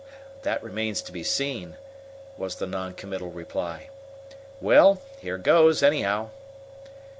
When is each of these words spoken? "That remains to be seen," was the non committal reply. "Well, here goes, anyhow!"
"That 0.41 0.63
remains 0.63 1.03
to 1.03 1.11
be 1.11 1.23
seen," 1.23 1.77
was 2.35 2.55
the 2.55 2.65
non 2.65 2.95
committal 2.95 3.29
reply. 3.29 3.89
"Well, 4.59 4.99
here 5.19 5.37
goes, 5.37 5.83
anyhow!" 5.83 6.31